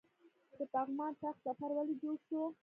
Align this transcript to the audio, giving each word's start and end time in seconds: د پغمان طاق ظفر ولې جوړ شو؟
د 0.57 0.59
پغمان 0.73 1.11
طاق 1.21 1.35
ظفر 1.45 1.69
ولې 1.73 1.93
جوړ 2.01 2.15
شو؟ 2.27 2.41